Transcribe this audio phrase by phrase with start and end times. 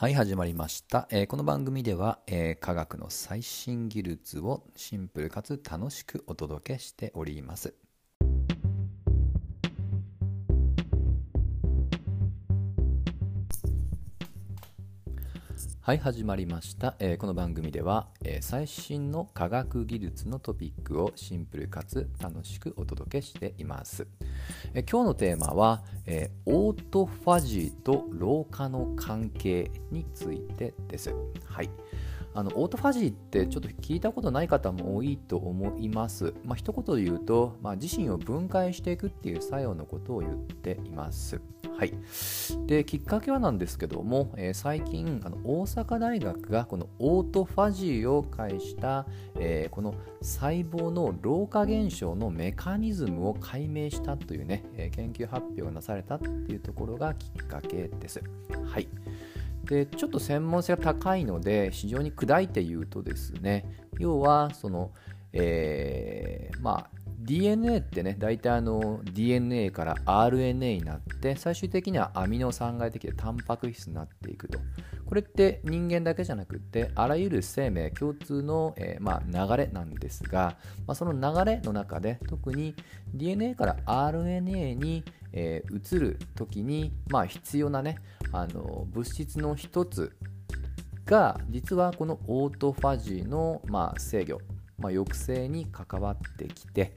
[0.00, 1.08] はい、始まりました。
[1.10, 7.74] えーこの番組では、えー科学の最新技術をシンプルかつ楽しくお届けしております。
[15.88, 16.96] はい、始まりました。
[16.98, 24.06] えーこの番組では、えー最新の科学技術のトピックをシンプルかつ楽しくお届けしています。
[24.74, 31.14] えー今日のテーマは、えーオートファジーと老化の関係についてです。
[31.46, 31.70] はい。
[32.34, 36.34] あのオートファジーってちょっと聞いたことない方も多いと思います。
[36.44, 41.40] まあ一言で言うと、まあ、自身を分解していくっていう作用のことを言っています。
[41.78, 41.94] はい、
[42.68, 58.22] できっかけはなんですけども、えー最近あの大阪大学がこのオートファジーを介した、えーこの細胞の老化現象のメカニズムを解明したというね、えー研究発表がなされたっていうところがきっかけです。
[58.66, 58.88] はい
[59.64, 63.64] でちょっと専門性が高いので非常に砕いて言うとですね
[63.98, 64.90] 要はその、
[65.32, 66.97] えーまあ
[67.28, 74.58] DNA ってね大体あの DNA から RNA になって最終的にはアミノ酸が出てきてタンパク質になっていくと。
[75.04, 82.74] これって人間だけじゃなくってあらゆる生命共通の、えーまあ、流れなんですが、まあ、その流れの中で特に
[83.14, 87.98] DNA から RNA に、えー移る時に、まあ、必要なね
[88.32, 90.14] あの物質の一つ
[91.06, 94.40] が実はこのオートファジーの、ま、制御、
[94.78, 96.94] ま、抑制に関わってきて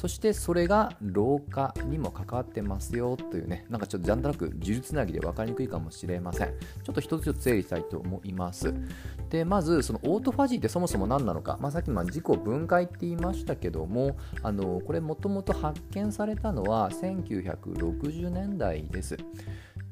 [0.00, 6.48] そしてそれが老化にも関わってますよというねなんかちょっとなんとなく呪術つなぎで分かりにくいかもしれません。
[6.48, 8.72] ちょっと一つずつ整理したいと思います。
[9.28, 19.18] でまずそのオートファジーってそもそも何なのか、まあ、さっきまあ自己分解って言いましたけどもあのこれもともと発見されたのは1960年代です。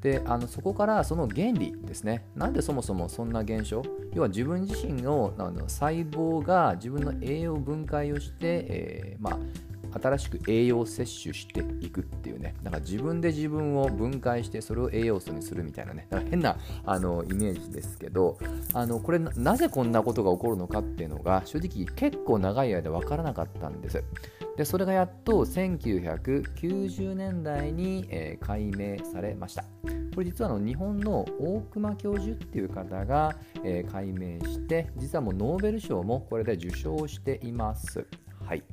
[0.00, 2.24] であのそこからその原理ですね。
[2.34, 3.82] なんでそもそもそんな現象？
[4.14, 8.36] 要は自分自身のあの細胞が自分の栄養分解をして、
[8.70, 9.67] えーまあ
[10.00, 12.54] 新しく栄養摂取していくっていうね。
[12.62, 16.06] なんか自分で自分を分解してそれを栄養素にするみたいなね。
[16.10, 18.38] なんか変なあのイメージですけど
[18.74, 24.02] あのこれなぜこんなことが起こるのかっていうのが正直結構長い間分からなかったんです。
[24.56, 29.64] でそれがやっと1990年代に、えー解明されました。
[30.14, 38.06] これ実はあの日本の大熊教授っていう方が、えー解明して実はもうノーベル賞もこれで受賞しています。
[38.44, 38.64] はい。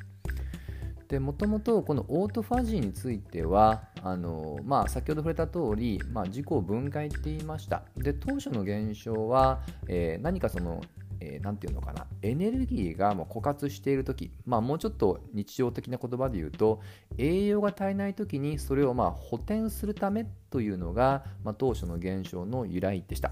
[1.08, 7.84] でもともとこのオートファジーについてはあの、まあ、先ほど触れた通り、まあ、自己分解って言いました。
[7.98, 10.82] で当初の現象は、えー何かその
[11.20, 16.82] えーていうのかなエネルギーがもう枯渇している時、まあ、もうちょっと日常的な言葉で言うと
[17.18, 23.32] 栄養が足りない時にそれをまあ補填するためというのが、まあ、当初の現象の由来でした、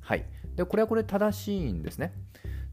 [0.00, 0.24] はい、
[0.54, 2.12] でこれはこれ正しいんですね。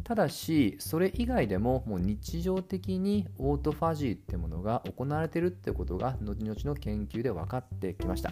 [0.03, 8.31] ただしそれ以外でももう日常的にオートファジーってものが行われてるってことが後々の研究で分かってきました。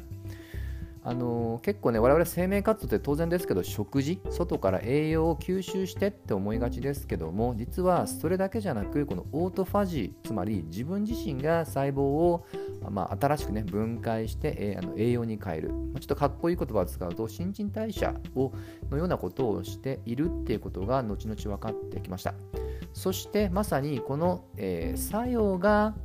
[1.03, 12.45] あの結構ね我々生命活動って当然ですけど食事外から栄養を吸収してって思いがちですけども実はそれだけじゃなくこのオートファジーつまり自分自身が細胞を、
[12.89, 18.51] まあ、新しくね分解して、えーあの栄養に変える、まあちょっとかっこいい言葉を使うと新陳代謝を
[18.89, 22.33] のようなことをしているっていうことが後々分かってきました。
[22.93, 25.95] そしてまさにこの、えー作用が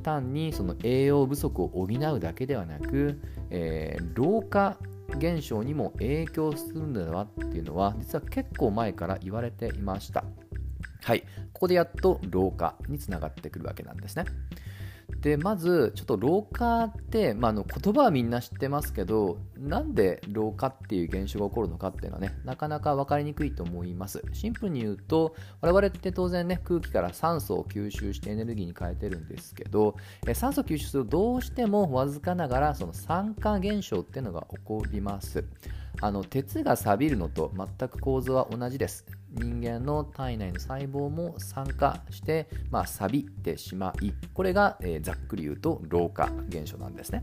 [0.00, 4.78] 単にその栄養不足を補うだけではなく、えー老化
[5.16, 10.24] 現象にも影響するのではっていうのは実は結構前から言われていました。
[11.02, 11.22] はい。
[11.52, 14.24] ここでやっと老化につながってくるわけなんですね
[15.20, 24.22] でまずちょっと老化って、まあ、の言葉はみんな知ってますけどなんで老化っていう現象が起こるのかっていうのはねなかなか分かりにくいと思います。
[24.32, 35.44] シンプルに言うと我々って当然ね空気から酸素を吸収してエネルギーに変えてるんですけどえ酸素吸収するとどうしてもわずかながらその酸化現象っていうのが起こります。
[36.00, 39.04] あの鉄が錆びるのと全く構造は同じです。
[39.32, 47.22] 人間の体内の細胞も酸化して、まあ、錆びてしまいこれが、えーざっくり言うと老化現象なんですね。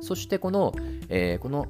[0.00, 0.72] そしてこの、
[1.08, 1.66] えーこの、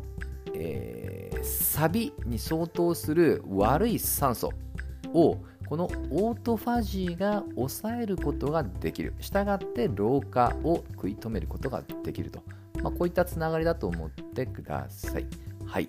[0.54, 4.52] えー錆びに相当する悪い酸素
[5.12, 5.38] を
[5.68, 9.14] このオートファジーが抑えることができる。
[9.20, 12.42] したがって老化を食い止めることができると、
[12.82, 15.26] まあ、こういったつながりだと思ってください。
[15.64, 15.88] はい。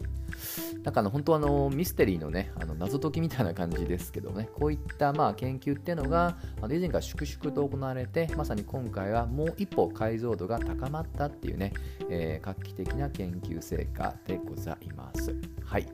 [0.83, 4.49] なんかあの本当あのミステリーのねあの謎解きみたいな感じですけどね。
[4.53, 11.73] こういったまあ研究っていうのがあの以前から粛々と行われてまさに今回はもう一歩解像度が高まったっていうね、
[12.09, 15.35] えー、画期的な研究成果でございます。
[15.65, 15.87] はい。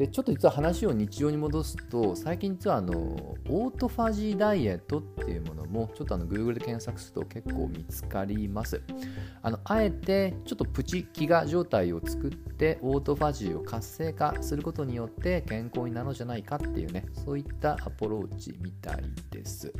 [0.00, 2.94] でちょっと実は話を日常に戻すと最近実はあの
[3.50, 8.80] オートファジーダイエットっていうものもちょっとあの Google で検索すると結構見つかります。
[9.42, 19.70] あのあえてちょっとプチ飢餓状態を作ってオートファジーを活性化することによって健康になるのじゃないかっていうねそういったアプローチみたいです。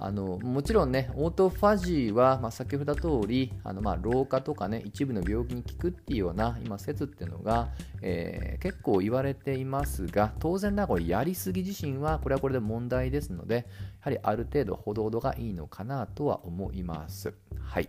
[0.00, 7.68] あのもちろんね、オートファジーは、まあ、先ほど通り、あのまあ老化とかね、一部の病気に効くっていうような今説っていうのが、
[8.00, 13.62] えー、結構言われていますが、当然ながらやりすぎ自身は、これはこれで問題ですので、や
[14.00, 17.34] はりある程度ほどほどがいいのかなとは思います。
[17.60, 17.88] はい。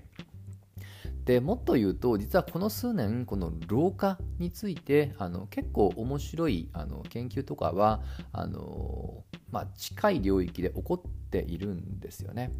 [1.25, 8.01] でもっと言うと実はこの数年この老化についてあの結構面白いあの研究とかは
[8.31, 12.51] あの、まあ、近い領域で起こっているんですよね。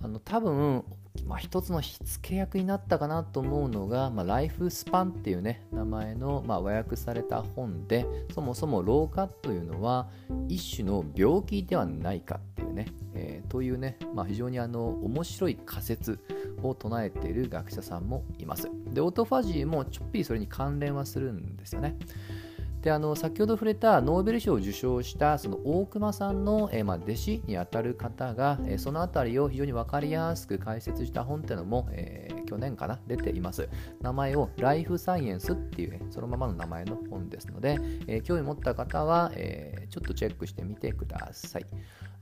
[0.00, 0.84] あの多分
[1.26, 10.08] まあ、一つの火付け役になったかなと思うのが、まあ、ライフスパンっていうね名前の、まあ、和訳された本でそもそも老化というのは
[10.48, 16.20] 一種の病気ではないかっていうね、えー、というね、まあ、非常にあの面白い仮説
[16.62, 18.68] を唱えている学者さんもいます。
[18.92, 21.96] で、オートファジーもちょっぴりそれに関連はするんですよね。
[22.88, 33.68] であの先ほど触れたノーベル賞を受賞したその大熊さんの、え、まあ、弟子にあたる方が、え、その辺りを非常に分かりやすく解説した本っていうのも、えー、去年かな出ています。
[34.00, 41.66] 名前をライフサイエンスっていう、そのままの名前の本ですので、え興味持った方は、えちょっとチェックしてみてください。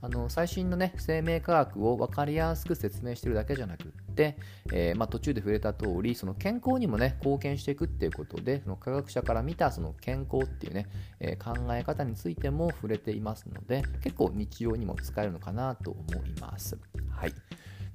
[0.01, 4.37] あの最新の、ね、生命科学を分かりやすく説明しているだけじゃなくって、
[4.71, 10.87] えー、まあ、途中で触れた通りその健康にも、ね、貢献していくっていうことでその科学者から見たその健康っていうね、
[11.19, 16.77] えー、考え方についても触れていますので結構日常にも使えるのかなと思います。
[17.09, 17.33] はい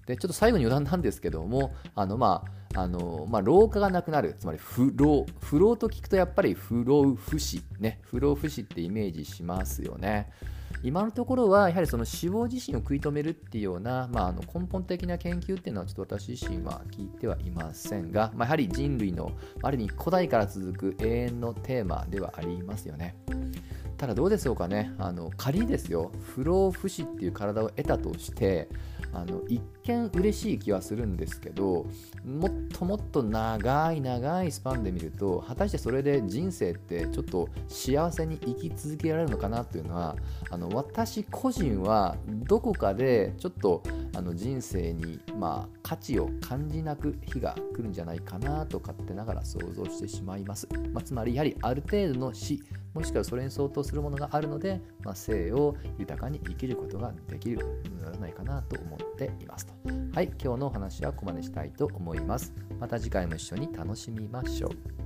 [0.06, 10.31] でちょっと最後に余談なんですけどもあのまああのまあ、老化がなくなるつまり不老不老と聞くとやっぱり不老不死ね不老不死ってイメージしますよね
[10.83, 19.33] 今のところはやはりその死亡自身を食い止めるっていうような、まあ、あの根本的な研究っていうのはちょっと私自身は聞いてはいませんが、まあ、やはり人類の
[19.63, 23.17] ある意味古代から続く永遠のテーマではありますよね。
[24.02, 24.93] ただどうでしょうかね。
[24.99, 26.10] あの仮にですよ。
[26.34, 28.69] 不老不死っていう体を得たとして
[29.12, 31.87] あの一見嬉しい気はするんですけど
[32.25, 40.16] もっともっと長い長いスパンで見ると果たしてそれで人生ってちょっと幸せに生き続けられるのかなというのは
[40.50, 43.82] あの私個人はどこかでちょっと
[44.16, 52.62] あの人生にまあ価値を感じなく日が来るんじゃないかなと勝手ながら想像してしまいます、まあ、つまりやはりある程度の死
[52.94, 59.73] もしくはそれに相当するものがあるので、まあ、生を豊かに生きることができるのではないかなと思っていますと。
[60.15, 62.53] はい、今日のお話はここまでしたいと思います。
[62.79, 65.01] また次回も一緒に楽しみましょう。